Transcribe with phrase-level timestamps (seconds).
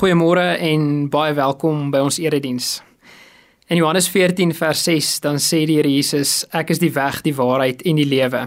[0.00, 2.78] Goeiemôre en baie welkom by ons erediens.
[3.68, 7.34] In Johannes 14 vers 6 dan sê die Here Jesus: Ek is die weg, die
[7.36, 8.46] waarheid en die lewe.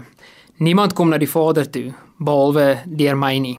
[0.58, 3.54] Niemand kom na die Vader toe behalwe deur my nie.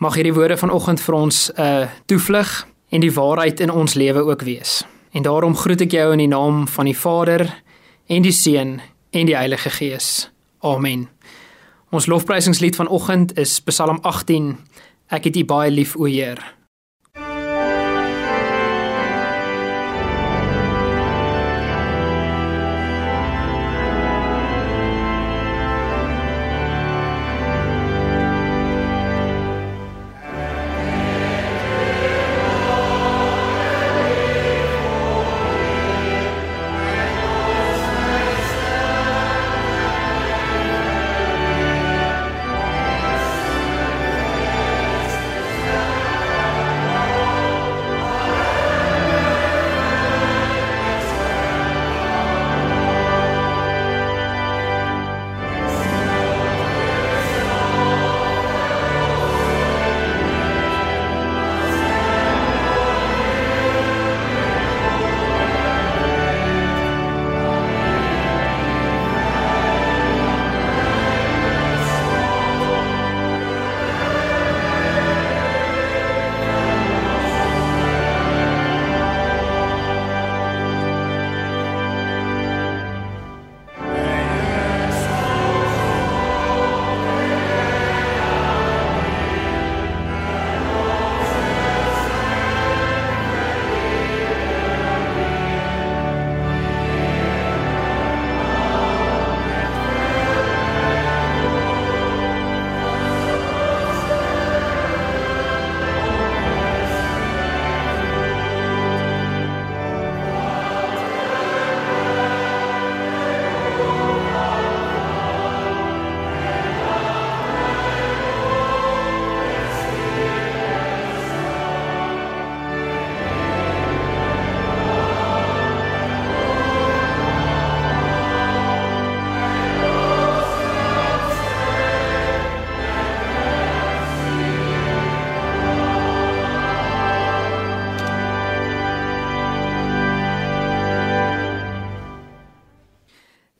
[0.00, 4.24] Mag hierdie woorde vanoggend vir ons 'n uh, toevlug en die waarheid in ons lewe
[4.24, 4.80] ook wees.
[5.12, 7.44] En daarom groet ek jou in die naam van die Vader
[8.08, 8.80] en die Seun
[9.12, 10.30] en die Heilige Gees.
[10.62, 11.08] Amen.
[11.90, 14.56] Ons lofprysingslied vanoggend is Psalm 18.
[15.10, 16.53] Ek het U baie lief, o Heer.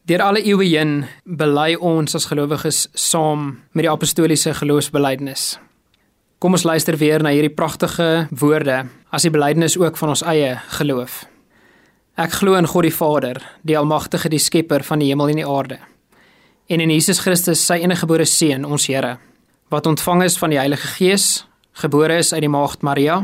[0.04, 5.54] Deur alle eeue heen bely ons as gelowiges saam met die apostoliese geloofsbelijdenis.
[6.44, 10.58] Kom ons luister weer na hierdie pragtige woorde as die belydenis ook van ons eie
[10.76, 11.22] geloof.
[12.20, 15.46] Ek glo in God die Vader, die almagtige, die skepper van die hemel en die
[15.48, 15.78] aarde.
[16.68, 19.14] En in Jesus Christus, sy eniggebore seun, ons Here,
[19.72, 21.46] wat ontvang is van die Heilige Gees,
[21.80, 23.22] gebore is uit die maagd Maria,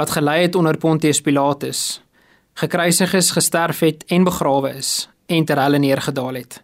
[0.00, 2.00] wat gelei het onder Pontius Pilatus,
[2.56, 4.94] gekruisig is, gesterf het en begrawe is
[5.26, 6.62] en ter helle neergedaal het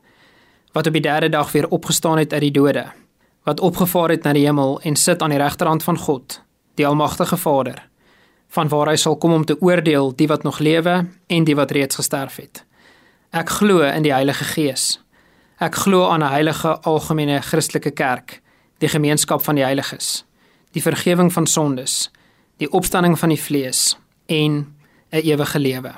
[0.72, 2.86] wat op die derde dag weer opgestaan het uit die dode
[3.44, 6.42] wat opgevaar het na die hemel en sit aan die regterhand van God
[6.74, 7.82] die almagtige Vader
[8.52, 11.70] van waar hy sal kom om te oordeel die wat nog lewe en die wat
[11.72, 12.64] reeds gesterf het.
[13.32, 15.00] Ek glo in die Heilige Gees.
[15.56, 18.42] Ek glo aan 'n heilige algemene Christelike kerk
[18.78, 20.24] die gemeenskap van die heiliges
[20.72, 22.10] die vergifnis van sondes
[22.56, 23.96] die opstanding van die vlees
[24.26, 24.74] en
[25.12, 25.92] 'n ewige lewe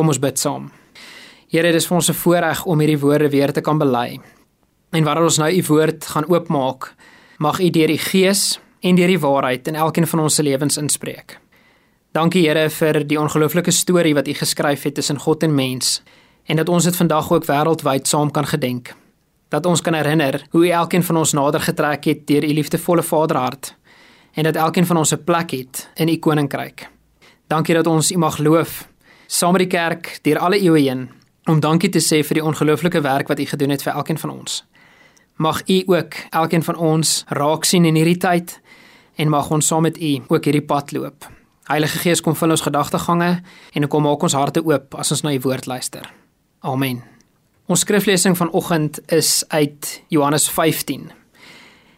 [0.00, 0.70] Kom ons bid saam.
[1.52, 4.18] Here, dit is vir ons 'n voorreg om hierdie woorde weer te kan bely.
[4.92, 6.94] En wanneer ons nou u woord gaan oopmaak,
[7.38, 10.78] mag u deur die Gees en deur die waarheid in elkeen van ons se lewens
[10.78, 11.38] inspreek.
[12.12, 16.02] Dankie Here vir die ongelooflike storie wat u geskryf het tussen God en mens
[16.46, 18.94] en dat ons dit vandag ook wêreldwyd saam kan gedenk.
[19.50, 23.02] Dat ons kan herinner hoe u elkeen van ons nader getrek het deur u liefdevolle
[23.02, 23.76] Vaderhart
[24.34, 26.88] en dat elkeen van ons 'n plek het in u koninkryk.
[27.48, 28.89] Dankie dat ons u mag loof
[29.30, 31.04] saam met die kerk deur alle eeue heen
[31.48, 34.30] om dankie te sê vir die ongelooflike werk wat u gedoen het vir elkeen van
[34.30, 34.62] ons.
[35.38, 38.56] Mag u ook elkeen van ons raak sien in hierdie tyd
[39.16, 41.28] en mag ons saam met u ook hierdie pad loop.
[41.70, 43.30] Heilige Gees kom vul ons gedagtegange
[43.72, 46.10] en kom maak ons harte oop as ons na u woord luister.
[46.66, 47.02] Amen.
[47.70, 51.06] Ons skriflesing vanoggend is uit Johannes 15.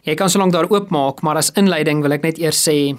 [0.05, 2.93] Jy kan sōlank daar oopmaak, maar as inleiding wil ek net eers sê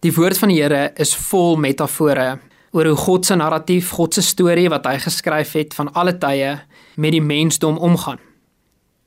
[0.00, 2.38] die woord van die Here is vol metafore
[2.70, 6.58] oor hoe God se narratief, God se storie wat hy geskryf het van alle tye
[6.96, 8.20] met die mensdom omgaan.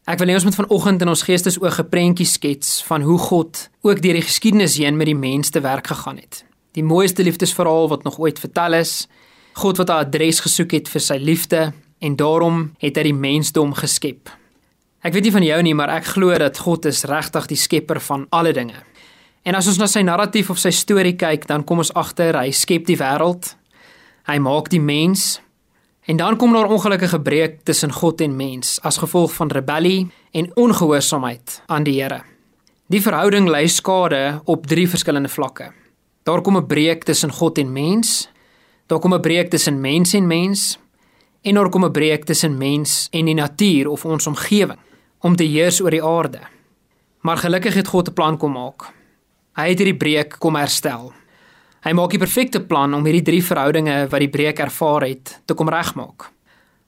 [0.03, 3.69] Ek wil hê ons moet vanoggend in ons geestesoog 'n prentjie skets van hoe God
[3.81, 6.43] ook deur die geskiedenis heen met die mens te werk gegaan het.
[6.73, 9.07] Die mooiste liefdesverhaal wat nog ooit vertel is.
[9.53, 13.73] God wat 'n adres gesoek het vir sy liefde en daarom het hy die mensdom
[13.73, 14.29] geskep.
[15.03, 17.99] Ek weet nie van jou nie, maar ek glo dat God is regtig die skepper
[17.99, 18.83] van alle dinge.
[19.43, 22.51] En as ons na sy narratief of sy storie kyk, dan kom ons agter hy
[22.55, 23.57] skep die wêreld.
[24.29, 25.41] Hy maak die mens
[26.07, 30.49] en dan kom daar ongelukkige breek tussen God en mens as gevolg van rebellie en
[30.59, 32.21] ongehoorsaamheid aan die Here.
[32.91, 35.71] Die verhouding lei skade op drie verskillende vlakke.
[36.23, 38.29] Daar kom 'n breek tussen God en mens.
[38.87, 40.79] Daar kom 'n breek tussen mens en mens.
[41.41, 44.79] En daar kom 'n breek tussen mens en die natuur of ons omgewing
[45.19, 46.39] om te heers oor die aarde.
[47.21, 49.02] Maar gelukkig het God 'n plan kom maak.
[49.53, 51.11] Hy het hierdie breek kom herstel.
[51.85, 55.53] Hy maak die perfekte plan om hierdie drie verhoudinge wat die breek ervaar het te
[55.53, 56.31] kom regmaak.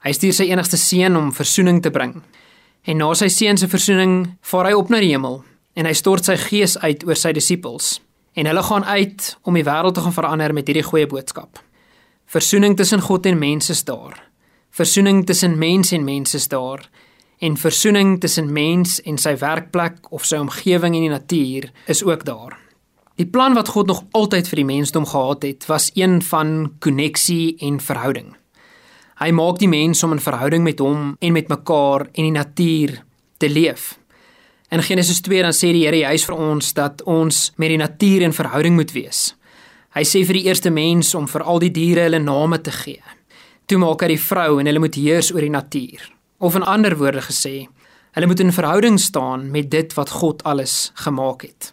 [0.01, 2.15] Hy stuur sy enigste seun om verzoening te bring.
[2.89, 4.15] En na sy seun se verzoening
[4.49, 5.43] vaar hy op na die hemel
[5.77, 7.99] en hy stort sy gees uit oor sy disippels.
[8.33, 11.61] En hulle gaan uit om die wêreld te gaan verander met hierdie goeie boodskap.
[12.25, 14.17] Verzoening tussen God en mense is daar.
[14.73, 16.89] Verzoening tussen mens en mense is daar
[17.39, 22.25] en versoening tussen mens en sy werkplek of sy omgewing en die natuur is ook
[22.25, 22.55] daar.
[23.15, 27.55] Die plan wat God nog altyd vir die mensdom gehad het, was een van koneksie
[27.63, 28.33] en verhouding.
[29.15, 32.97] Hy maak die mens om in verhouding met hom en met mekaar en die natuur
[33.39, 33.93] te leef.
[34.71, 38.25] In Genesis 2 dan sê die Here juis vir ons dat ons met die natuur
[38.27, 39.29] in verhouding moet wees.
[39.95, 42.99] Hy sê vir die eerste mens om vir al die diere hulle name te gee.
[43.65, 46.14] Toe maak hy die vrou en hulle moet heers oor die natuur.
[46.37, 47.67] Of in ander woorde gesê,
[48.11, 51.71] hulle moet in verhouding staan met dit wat God alles gemaak het.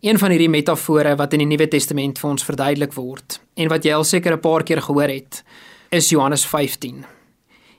[0.00, 3.84] Een van hierdie metafore wat in die Nuwe Testament vir ons verduidelik word en wat
[3.84, 5.44] jy al seker 'n paar keer gehoor het,
[5.90, 7.04] is Johannes 15.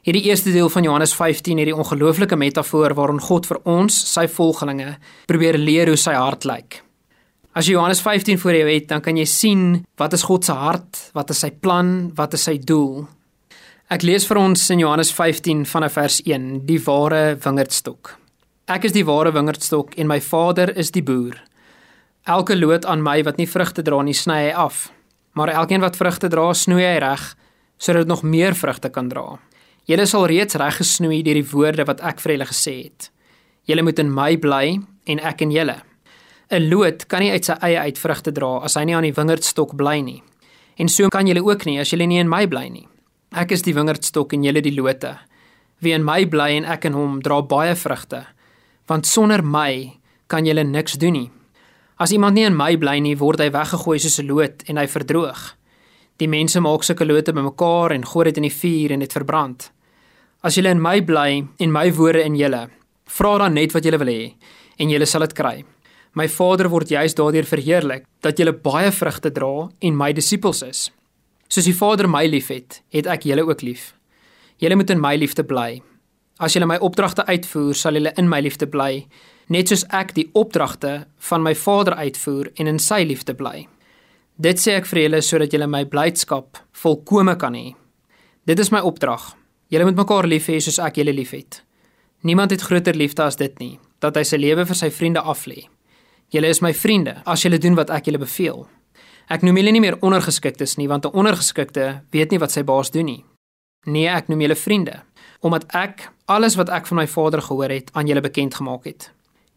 [0.04, 4.28] Hierdie eerste deel van Johannes 15 het die ongelooflike metafoor waarin God vir ons, sy
[4.28, 6.84] volgelinge, probeer leer hoe sy hart lyk.
[7.56, 10.52] As jy Johannes 15 voor jou het, dan kan jy sien wat is God se
[10.52, 13.08] hart, wat is sy plan, wat is sy doel
[13.92, 18.14] Ek lees vir ons in Johannes 15 vanaf vers 1, die ware wingerdstok.
[18.72, 21.36] Ek is die ware wingerdstok en my Vader is die boer.
[22.24, 24.86] Elke loot aan my wat nie vrugte dra nie, sny hy af,
[25.36, 27.26] maar elkeen wat vrugte dra, snoei hy reg
[27.76, 29.26] sodat dit nog meer vrugte kan dra.
[29.92, 33.10] Julle sal reeds reg gesnoei deur die woorde wat ek vir julle gesê het.
[33.68, 34.78] Julle moet in my bly
[35.12, 35.82] en ek in julle.
[36.50, 39.18] 'n Loot kan nie uit sy eie uit vrugte dra as hy nie aan die
[39.20, 40.24] wingerdstok bly nie.
[40.80, 42.88] En so kan julle ook nie as julle nie in my bly nie.
[43.34, 45.16] Ek is die wingerdstok en julle die lote.
[45.82, 48.20] Wie in my bly en ek in hom, dra baie vrugte.
[48.86, 49.96] Want sonder my
[50.30, 51.32] kan julle niks doen nie.
[51.98, 54.86] As iemand nie in my bly nie, word hy weggegooi soos 'n loot en hy
[54.86, 55.58] verdroog.
[56.20, 59.72] Die mense maak sulke lote bymekaar en gooi dit in die vuur en dit verbrand.
[60.44, 62.70] As julle in my bly en my woorde in julle,
[63.08, 64.34] vra dan net wat julle wil hê
[64.78, 65.66] en julle sal dit kry.
[66.14, 70.92] My Vader word juis daardeur verheerlik dat julle baie vrugte dra en my disippels is.
[71.54, 73.92] Soos die Vader my liefhet, het ek julle ook lief.
[74.58, 75.84] Julle moet in my liefde bly.
[76.42, 79.04] As julle my opdragte uitvoer, sal julle in my liefde bly,
[79.54, 83.68] net soos ek die opdragte van my Vader uitvoer en in sy liefde bly.
[84.42, 87.76] Dit sê ek vir julle sodat julle my blydskap volkome kan hê.
[88.50, 89.36] Dit is my opdrag.
[89.70, 91.62] Julle moet mekaar lief hê soos ek julle liefhet.
[92.26, 95.68] Niemand het groter liefde as dit nie, dat hy sy lewe vir sy vriende aflê.
[96.34, 98.66] Julle is my vriende as julle doen wat ek julle beveel.
[99.34, 102.92] Ek noem julle nie meer ondergeskiktes nie, want 'n ondergeskikte weet nie wat sy baas
[102.92, 103.26] doen nie.
[103.86, 105.02] Nee, ek noem julle vriende,
[105.42, 109.12] omdat ek alles wat ek van my Vader gehoor het aan julle bekend gemaak het.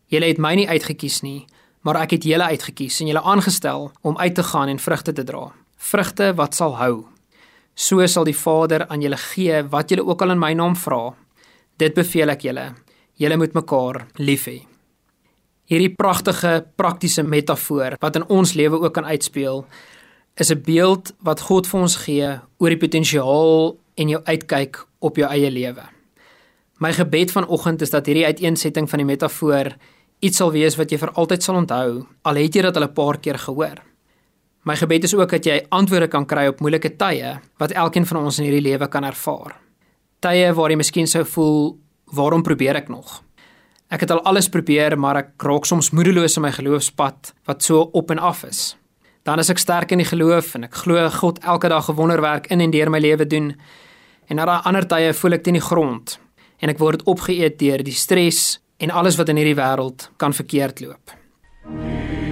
[0.08, 1.46] Julle het my nie uitgekies nie,
[1.82, 5.24] maar ek het julle uitgekies en julle aangestel om uit te gaan en vrugte te
[5.24, 5.52] dra.
[5.76, 7.06] Vrugte wat sal hou.
[7.74, 11.14] so sal die Vader aan julle gee wat julle ook al in my naam vra.
[11.76, 12.74] Dit beveel ek julle.
[13.16, 14.75] Julle moet mekaar lief hê.
[15.66, 19.64] Hierdie pragtige praktiese metafoor wat in ons lewe ook kan uitspeel,
[20.36, 25.16] is 'n beeld wat God vir ons gee oor die potensiaal en jou uitkyk op
[25.16, 25.82] jou eie lewe.
[26.78, 29.76] My gebed vanoggend is dat hierdie uiteensetting van die metafoor
[30.20, 32.92] iets sal wees wat jy vir altyd sal onthou, al het jy dit al 'n
[32.92, 33.82] paar keer gehoor.
[34.62, 38.24] My gebed is ook dat jy antwoorde kan kry op moeilike tye wat elkeen van
[38.24, 39.56] ons in hierdie lewe kan ervaar.
[40.20, 43.25] Tye waar jy miskien sou voel, waarom probeer ek nog?
[43.88, 47.84] Ek het al alles probeer, maar ek raak soms moedeloos in my geloofspad wat so
[47.94, 48.74] op en af is.
[49.22, 52.50] Dan is ek sterk in die geloof en ek glo God elke dag 'n wonderwerk
[52.50, 53.54] in en deur my lewe doen.
[54.28, 56.18] En na ander tye voel ek teen die grond
[56.58, 60.80] en ek word opgeëet deur die stres en alles wat in hierdie wêreld kan verkeerd
[60.80, 61.10] loop.
[61.68, 62.25] Nee.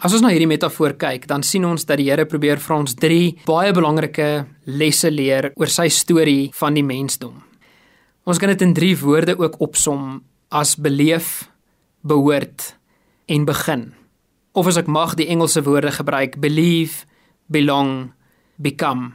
[0.00, 2.94] As ons na hierdie metafoor kyk, dan sien ons dat die Here probeer vir ons
[2.96, 7.34] drie baie belangrike lesse leer oor sy storie van die mensdom.
[8.24, 11.50] Ons kan dit in drie woorde ook opsom as beleef,
[12.00, 12.70] behoort
[13.28, 13.84] en begin.
[14.56, 17.04] Of as ek mag die Engelse woorde gebruik, believe,
[17.52, 18.14] belong,
[18.56, 19.12] become.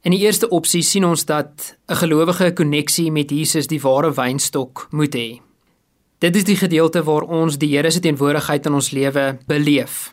[0.00, 4.10] In die eerste opsie sien ons dat 'n gelowige 'n koneksie met Jesus die ware
[4.16, 5.49] wynstok moet hê.
[6.20, 10.10] Dit is die gedeelte waar ons die Here se teenwoordigheid in ons lewe beleef.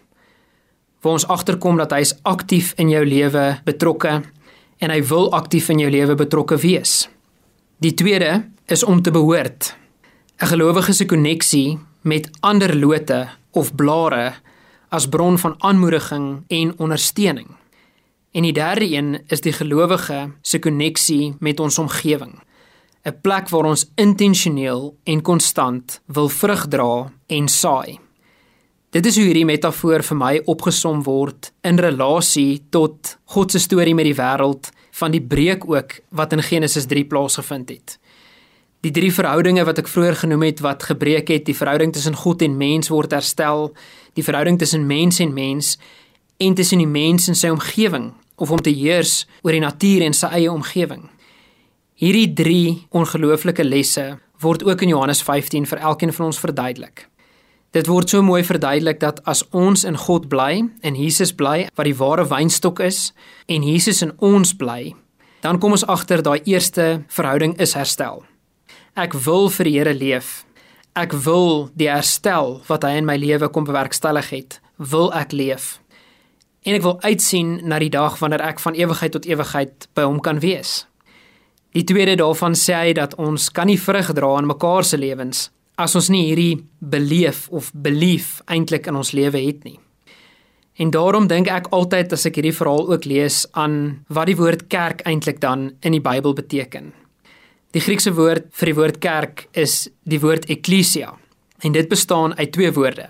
[1.03, 4.21] Waar ons agterkom dat hy is aktief in jou lewe betrokke
[4.79, 7.09] en hy wil aktief in jou lewe betrokke wees.
[7.83, 9.75] Die tweede is om te behoort.
[10.39, 14.33] 'n Gelowige se koneksie met ander lote of blare
[14.89, 17.47] as bron van aanmoediging en ondersteuning.
[18.31, 22.46] En die derde een is die gelowige se koneksie met ons omgewing.
[23.07, 27.99] 'n plek waar ons intentioneel en konstant wil vrug dra en saai.
[28.89, 33.95] Dit is hoe hierdie metafoor vir my opgesom word in relasie tot God se storie
[33.95, 37.97] met die wêreld van die breek ook wat in Genesis 3 plaasgevind het.
[38.83, 42.41] Die drie verhoudinge wat ek vroeër genoem het wat gebreek het, die verhouding tussen God
[42.41, 43.71] en mens word herstel,
[44.19, 45.77] die verhouding tussen mens en mens
[46.37, 50.13] en tussen die mens en sy omgewing of om te heers oor die natuur en
[50.13, 51.07] sy eie omgewing.
[51.97, 57.07] Hierdie 3 ongelooflike lesse word ook in Johannes 15 vir elkeen van ons verduidelik.
[57.73, 61.87] Dit word so mooi verduidelik dat as ons in God bly en Jesus bly wat
[61.89, 62.99] die ware wynstok is
[63.49, 64.93] en Jesus in ons bly,
[65.41, 68.21] dan kom ons agter daai eerste verhouding is herstel.
[68.93, 70.45] Ek wil vir die Here leef.
[70.93, 75.79] Ek wil die herstel wat hy in my lewe kom bewerkstellig het, wil ek leef.
[76.61, 80.21] En ek wil uitsien na die dag wanneer ek van ewigheid tot ewigheid by hom
[80.21, 80.83] kan wees.
[81.75, 85.47] Die tweede daarvan sê hy dat ons kan nie vrug dra in mekaar se lewens
[85.77, 89.77] as ons nie hierdie beleef of belief eintlik in ons lewe het nie.
[90.77, 94.67] En daarom dink ek altyd as ek hierdie verhaal ook lees aan wat die woord
[94.73, 96.91] kerk eintlik dan in die Bybel beteken.
[97.73, 101.11] Die Griekse woord vir die woord kerk is die woord ekklesia
[101.65, 103.09] en dit bestaan uit twee woorde.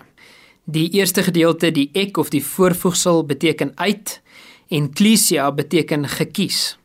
[0.68, 4.18] Die eerste gedeelte, die ek of die voorvoegsel beteken uit
[4.68, 6.76] en klesia beteken gekies.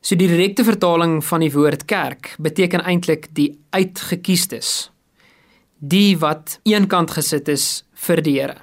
[0.00, 4.88] So die direkte vertaling van die woord kerk beteken eintlik die uitgekiestes.
[5.76, 8.56] Die wat eenkant gesit is vir die Here.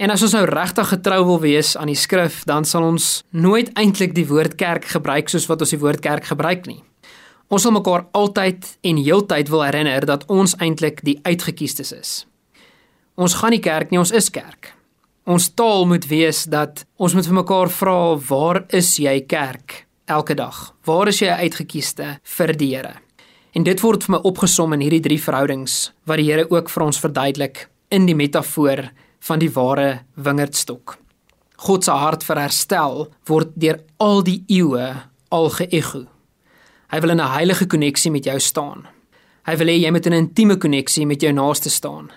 [0.00, 3.68] En as ons nou regtig getrou wil wees aan die skrif, dan sal ons nooit
[3.78, 6.80] eintlik die woord kerk gebruik soos wat ons die woord kerk gebruik nie.
[7.52, 12.18] Ons sal mekaar altyd en heeltyd wil herinner dat ons eintlik die uitgekiestes is.
[13.20, 14.72] Ons gaan nie kerk nie, ons is kerk.
[15.28, 19.84] Ons taal moet wees dat ons moet vir mekaar vra, waar is jy kerk?
[20.04, 20.74] Elke dag.
[20.84, 22.94] Waar is jy uitgekieste vir die Here?
[23.54, 26.84] En dit word vir my opgesom in hierdie drie verhoudings wat die Here ook vir
[26.84, 28.90] ons verduidelik in die metafoor
[29.24, 30.98] van die ware wingerdstok.
[31.64, 34.88] God se hart vir herstel word deur al die eeue
[35.30, 36.04] al geëgo.
[36.90, 38.86] Hy wil in 'n heilige koneksie met jou staan.
[39.46, 42.10] Hy wil hê jy moet in 'n intieme koneksie met jou naaste staan.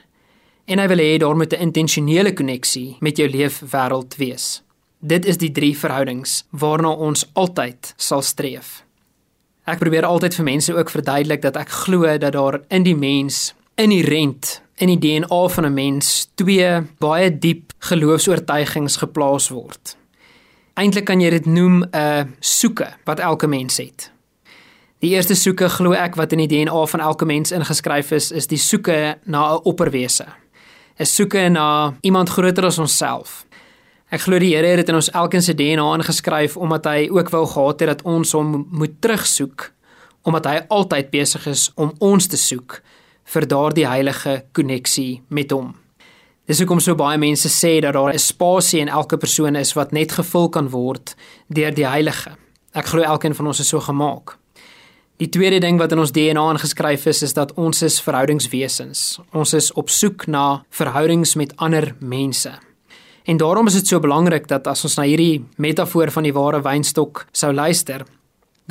[0.68, 4.62] En hy wil hê daar moet 'n intentionele koneksie met jou leefwêreld wees.
[5.00, 8.82] Dit is die drie verhoudings waarna ons altyd sal streef.
[9.70, 13.54] Ek probeer altyd vir mense ook verduidelik dat ek glo dat daar in die mens
[13.78, 19.98] inherent in die DNA van 'n mens twee baie diep geloofs-oortuigings geplaas word.
[20.74, 24.12] Eintlik kan jy dit noem 'n soeke wat elke mens het.
[25.00, 28.48] Die eerste soeke glo ek wat in die DNA van elke mens ingeskryf is, is
[28.48, 30.26] die soeke na 'n opperwese.
[31.00, 33.47] 'n Soeke na iemand groter as onsself.
[34.08, 37.28] Ek glo die Here het dit in ons elkeen se DNA ingeskryf omdat hy ook
[37.34, 39.74] wou gehad het dat ons hom moet terugsoek
[40.28, 42.78] omdat hy altyd besig is om ons te soek
[43.34, 45.74] vir daardie heilige koneksie met hom.
[46.48, 49.92] Dis hoekom so baie mense sê dat daar 'n spasie in elke persoon is wat
[49.92, 51.16] net gevul kan word
[51.50, 52.32] deur die heilige.
[52.74, 54.38] Ek glo elkeen van ons is so gemaak.
[55.18, 59.20] Die tweede ding wat in ons DNA ingeskryf is, is dat ons is verhoudingswesens.
[59.34, 62.60] Ons is op soek na verhoudings met ander mense.
[63.28, 66.62] En daarom is dit so belangrik dat as ons na hierdie metafoor van die ware
[66.64, 68.06] wynstok sou luister,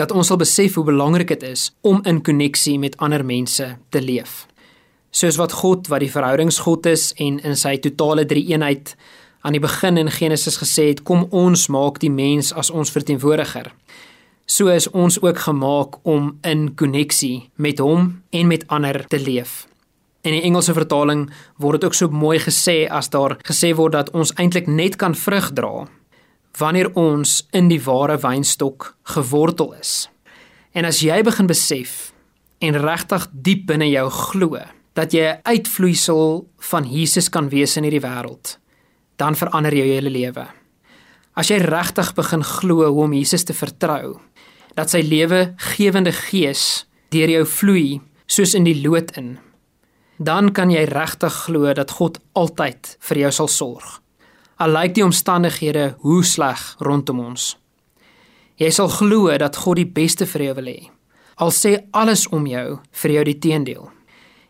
[0.01, 4.01] dat ons sal besef hoe belangrik dit is om in koneksie met ander mense te
[4.01, 4.47] leef.
[5.13, 8.95] Soos wat God wat die verhoudingsgod is en in sy totale drie-eenheid
[9.45, 13.69] aan die begin in Genesis gesê het, kom ons maak die mens as ons verteenwoordiger.
[14.49, 19.66] So is ons ook gemaak om in koneksie met hom en met ander te leef.
[20.27, 21.29] In die Engelse vertaling
[21.63, 25.15] word dit ook so mooi gesê as daar gesê word dat ons eintlik net kan
[25.15, 25.87] vrug dra
[26.59, 30.09] wanneer ons in die ware wynstok gewortel is.
[30.73, 32.11] En as jy begin besef
[32.65, 34.59] en regtig diep binne jou glo
[34.97, 38.59] dat jy 'n uitvloeisel van Jesus kan wees in hierdie wêreld,
[39.17, 40.47] dan verander jou hele lewe.
[41.37, 44.21] As jy regtig begin glo hoe om Jesus te vertrou,
[44.75, 49.39] dat sy lewe gewende gees deur jou vloei soos in die lood in,
[50.19, 54.01] dan kan jy regtig glo dat God altyd vir jou sal sorg
[54.57, 57.55] al lyk die omstandighede hoe sleg rondom ons.
[58.57, 60.79] Jy sal glo dat God die beste vir jou wil hê.
[61.37, 63.91] Al sê alles om jou vir jou die teendeel.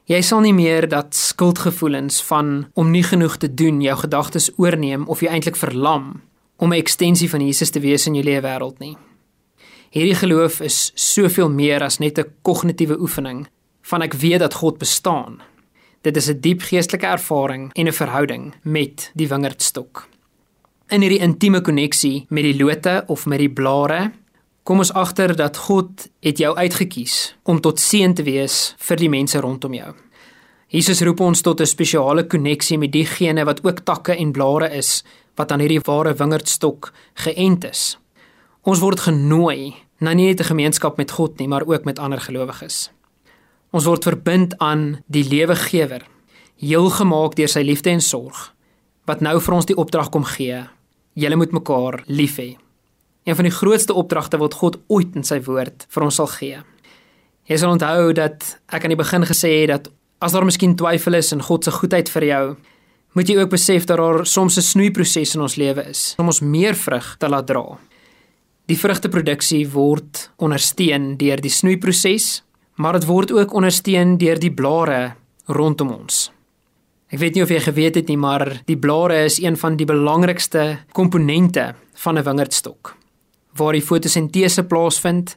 [0.06, 5.08] Jy sal nie meer dat skuldgevoelens van om nie genoeg te doen jou gedagtes oorneem
[5.10, 6.22] of jy eintlik verlam
[6.56, 8.96] om 'n ekstensie van Jesus te wees in jou lewe wêreld nie.
[9.90, 13.48] Hierdie geloof is soveel meer as net 'n kognitiewe oefening
[13.82, 15.42] van ek weet dat God bestaan
[16.06, 20.08] Dit is 'n diep geestelike ervaring en 'n verhouding met die wingerdstok.
[20.88, 24.12] In hierdie intieme koneksie met die lote of met die blare,
[24.62, 29.08] kom ons agter dat God het jou uitgekies om tot seën te wees vir die
[29.08, 29.94] mense rondom jou.
[30.66, 35.04] Jesus roep ons tot 'n spesiale koneksie met diegene wat ook takke en blare is
[35.34, 37.98] wat aan hierdie ware wingerdstok geënt is.
[38.62, 42.20] Ons word genooi na nie net 'n gemeenskap met God nie, maar ook met ander
[42.20, 42.90] gelowiges.
[43.76, 46.06] Ons word verbind aan die lewegewer,
[46.62, 48.38] heel gemaak deur sy liefde en sorg,
[49.04, 50.62] wat nou vir ons die opdrag kom gee.
[51.12, 52.54] Julle moet mekaar lief hê.
[53.28, 56.62] Een van die grootste opdragte wat God ooit in sy woord vir ons sal gee.
[57.50, 59.90] Jy sal onthou dat ek aan die begin gesê het dat
[60.24, 62.44] as daar miskien twyfel is in God se goedheid vir jou,
[63.12, 66.40] moet jy ook besef dat daar soms 'n snoeiproses in ons lewe is om ons
[66.40, 67.76] meer vrug te laat dra.
[68.66, 72.42] Die vrugteproduksie word ondersteun deur die snoeiproses
[72.76, 75.14] maar dit word ook ondersteun deur die blare
[75.46, 76.30] rondom ons.
[77.08, 79.86] Ek weet nie of jy geweet het nie, maar die blare is een van die
[79.86, 82.96] belangrikste komponente van 'n wingerdstok
[83.56, 85.36] waar die fotosintese plaasvind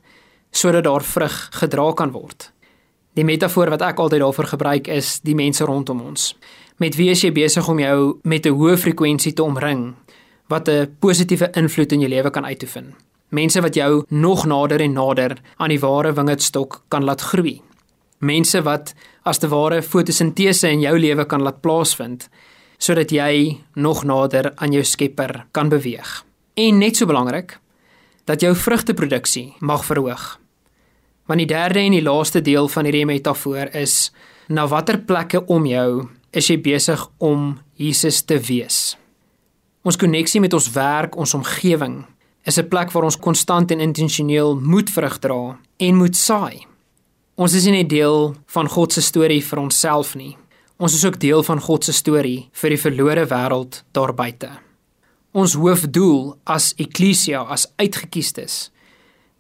[0.52, 2.52] sodat daar vrug gedra kan word.
[3.14, 6.36] Die metafoor wat ek altyd daarvoor gebruik is die mense rondom ons.
[6.78, 9.96] Met wie is jy besig om jou met 'n hoë frekwensie te omring
[10.48, 12.96] wat 'n positiewe invloed in jou lewe kan uitoefen?
[13.30, 17.60] Mense wat jou nog nader en nader aan die ware wingerdstok kan laat groei.
[18.20, 22.30] Mense wat as te ware fotosintese in jou lewe kan laat plaasvind
[22.80, 26.24] sodat jy nog nader aan jou Skepper kan beweeg.
[26.56, 27.58] En net so belangrik
[28.26, 30.38] dat jou vrugteproduksie mag verhoog.
[31.28, 34.12] Want die derde en die laaste deel van hierdie metafoor is
[34.48, 38.96] na watter plekke om jou is jy besig om Jesus te wees.
[39.84, 42.04] Ons koneksie met ons werk, ons omgewing,
[42.50, 46.66] is 'n plek waar ons konstant en intentioneel moet vrug dra en moet saai.
[47.36, 50.38] Ons is nie net deel van God se storie vir onsself nie.
[50.78, 54.50] Ons is ook deel van God se storie vir die verlore wêreld daar buite.
[55.32, 58.72] Ons hoofdoel as eklesia, as uitgekiestes,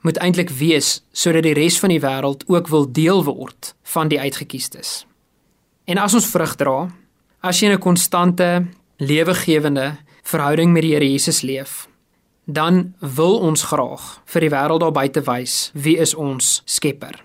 [0.01, 4.19] moet eintlik wees sodat die res van die wêreld ook wil deel word van die
[4.19, 5.05] uitgekiestes.
[5.85, 6.89] En as ons vrug dra,
[7.41, 8.67] As jy 'n konstante,
[8.97, 11.87] lewegewende verhouding met die Here Jesus leef,
[12.49, 17.21] dan wil ons graag vir die wêreld daar buite wys wie is ons Skepper.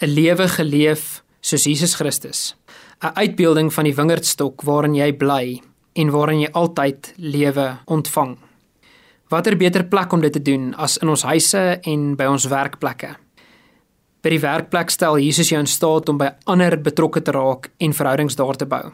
[0.00, 2.54] 'n Lewe geleef soos Jesus Christus,
[3.02, 5.60] 'n uitbeelding van die wingerdstok waarin jy bly
[5.94, 8.38] en waarin jy altyd lewe ontvang.
[9.28, 13.16] Watter beter plek om dit te doen as in ons huise en by ons werkplekke?
[14.22, 17.92] By die werkplek stel Jesus jou in staat om by ander betrokke te raak en
[17.92, 18.92] verhoudings daar te bou.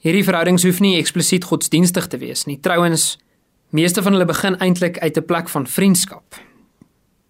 [0.00, 2.60] Hierdie verhoudings hoef nie eksplisiet godsdienstig te wees nie.
[2.60, 3.18] Trouwens,
[3.70, 6.34] meeste van hulle begin eintlik uit 'n plek van vriendskap.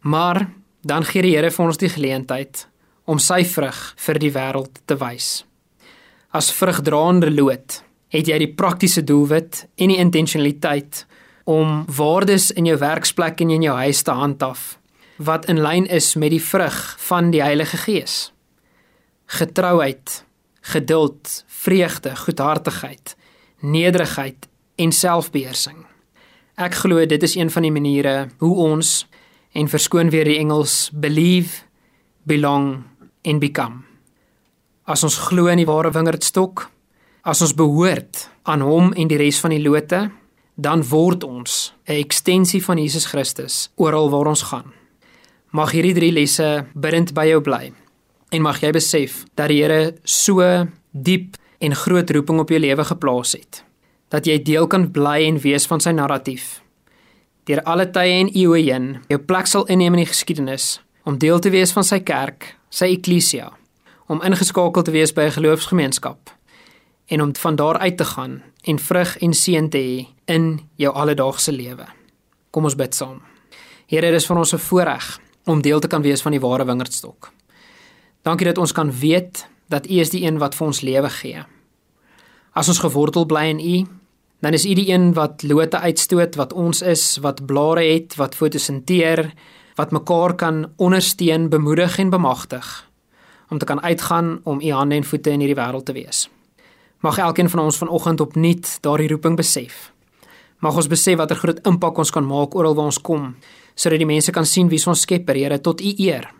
[0.00, 0.50] Maar
[0.82, 2.68] dan gee die Here vir ons die geleentheid
[3.04, 5.44] om sy vrug vir die wêreld te wys.
[6.32, 11.06] As vrugdraende loot, het jy die praktiese doelwit en die intentionaliteit
[11.44, 14.80] om waardes in jou werksplek en in jou huis te handhaaf
[15.20, 18.32] wat in lyn is met die vrug van die Heilige Gees.
[19.26, 20.24] Getrouheid,
[20.60, 23.16] geduld, vreugde, goedhartigheid,
[23.60, 24.48] nederigheid
[24.80, 25.79] en selfbeheersing.
[26.60, 29.06] Ek glo dit is een van die maniere hoe ons
[29.56, 31.62] en verskoon weer die Engels believe,
[32.28, 32.82] belong
[33.24, 33.80] en become.
[34.84, 36.66] As ons glo in die ware wingerdstok,
[37.24, 40.10] as ons behoort aan hom en die res van die lote,
[40.60, 44.72] dan word ons 'n ekstensie van Jesus Christus oral waar ons gaan.
[45.52, 47.72] Mag hierdie drie lesse bidend by jou bly
[48.30, 52.84] en mag jy besef dat die Here so diep en groot roeping op jou lewe
[52.84, 53.64] geplaas het.
[54.10, 56.60] Dat jy deel kan bly en wees van sy narratief.
[57.46, 61.38] Deur alle tye en eeue heen jou plek sal inneem in die geskiedenis om deel
[61.40, 63.48] te wees van sy kerk, sy eklesia,
[64.10, 66.30] om ingeskakel te wees by 'n geloofsgemeenskap
[67.10, 70.94] en om van daar uit te gaan en vrug en seën te hê in jou
[70.94, 71.86] alledaagse lewe.
[72.50, 73.22] Kom ons bid saam.
[73.86, 76.64] Here, dit is vir ons 'n voorreg om deel te kan wees van die ware
[76.64, 77.32] wingerdstok.
[78.22, 81.44] Dankie dat ons kan weet dat U is die een wat vir ons lewe gee.
[82.52, 83.86] As ons gewortel bly in U,
[84.40, 88.34] dan is U die een wat lote uitstoot wat ons is, wat blare het, wat
[88.34, 89.30] fotosinteer,
[89.76, 92.88] wat mekaar kan ondersteun, bemoedig en bemagtig
[93.50, 96.28] om te kan uitgaan om U hande en voete in hierdie wêreld te wees.
[97.02, 99.90] Mag elkeen van ons vanoggend opnuut daardie roeping besef.
[100.62, 103.32] Mag ons besef watter groot impak ons kan maak oral waar ons kom,
[103.74, 106.30] sodat die mense kan sien wie ons Skepper, Here, tot U eer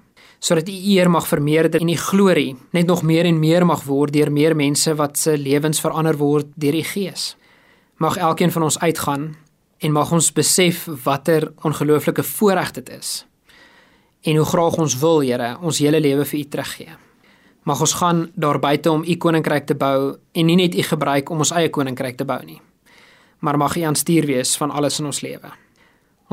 [0.41, 4.15] sodat u eer mag vermeerder en die glorie net nog meer en meer mag word
[4.17, 7.35] deur meer mense wat se lewens verander word deur u gees.
[8.01, 9.37] Mag elkeen van ons uitgaan
[9.79, 13.27] en mag ons besef watter ongelooflike voorreg dit is.
[14.25, 16.95] En hoe graag ons wil, Here, ons hele lewe vir u teruggee.
[17.69, 21.29] Mag ons gaan daar buite om u koninkryk te bou en nie net u gebruik
[21.29, 22.57] om ons eie koninkryk te bou nie.
[23.45, 25.53] Maar mag u aanstuur wees van alles in ons lewe.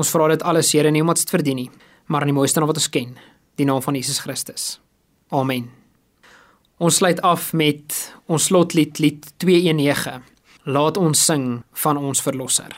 [0.00, 1.70] Ons vra dit alles, Here, nie omdat dit verdien nie,
[2.06, 3.12] maar in die mooiste naam wat ons ken
[3.60, 4.80] die naam van Jesus Christus.
[5.28, 5.68] Amen.
[6.78, 10.37] Ons sluit af met ons slotlied lied 219.
[10.68, 12.74] Laat ons sing van ons verlosser.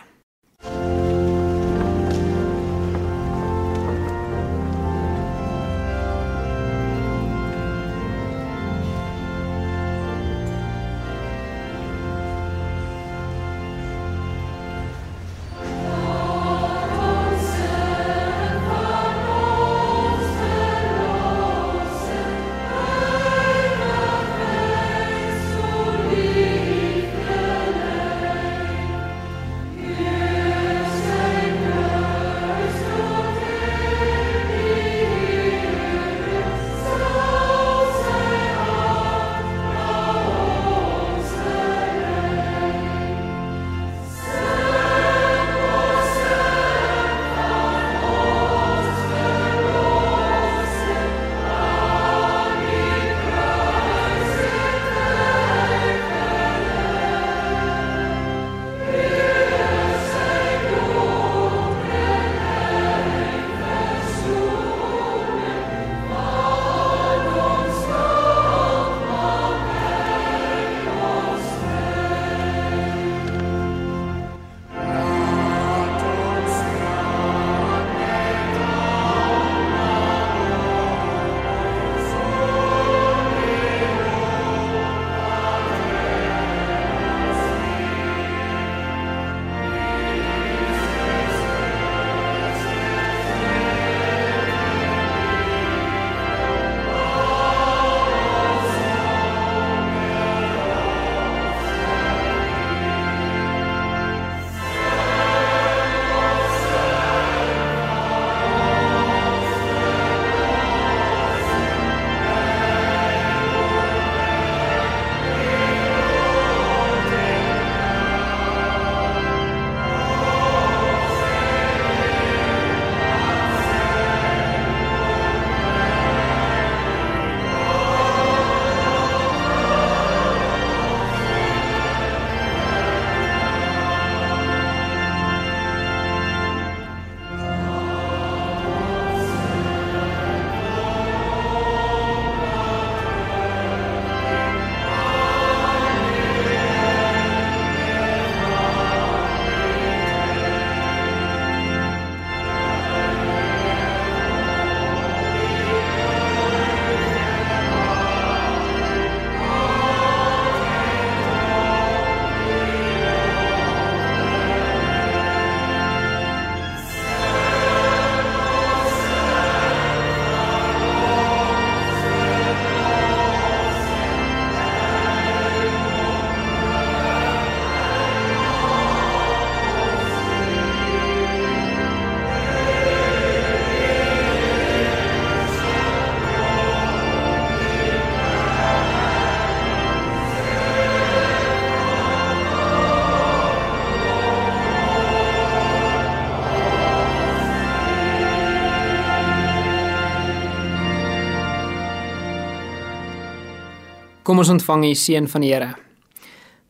[204.31, 205.73] Kom ons ontvang die seën van die Here.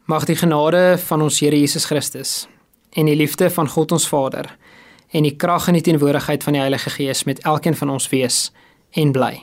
[0.08, 2.30] Mag die genade van ons Here Jesus Christus
[2.96, 4.48] en die liefde van God ons Vader
[5.12, 8.38] en die krag en die teenwoordigheid van die Heilige Gees met elkeen van ons wees
[8.96, 9.42] en bly.